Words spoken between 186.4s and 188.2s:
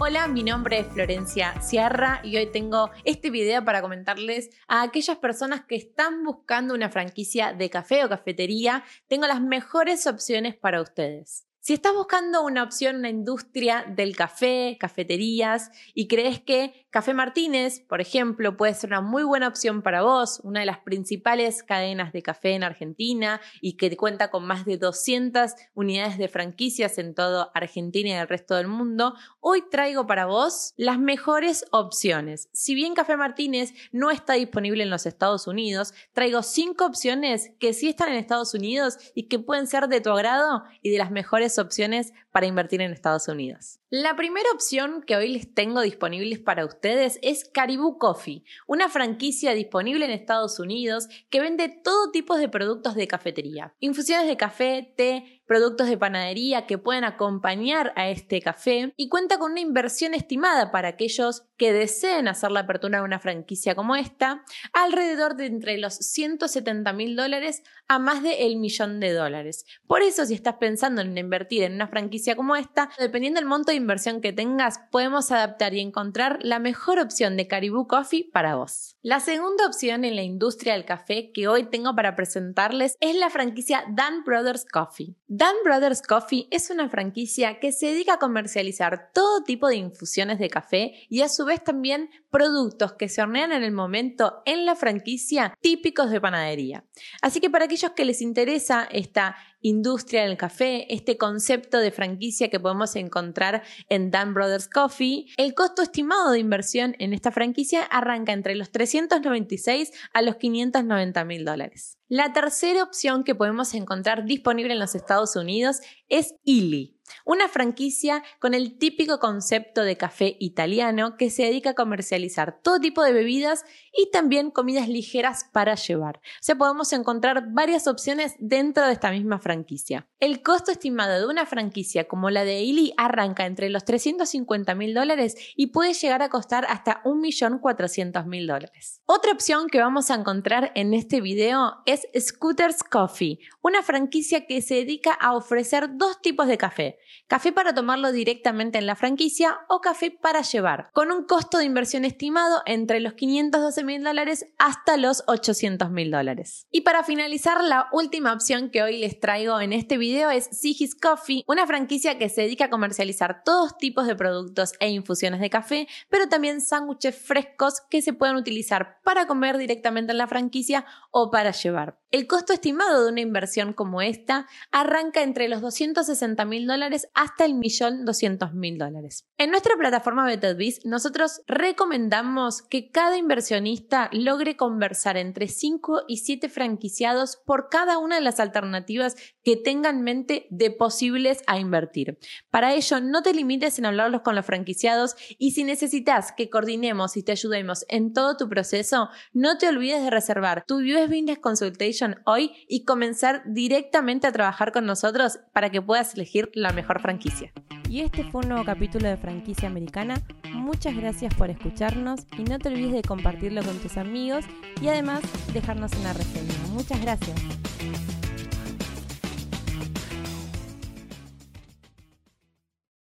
franquiciados por cada una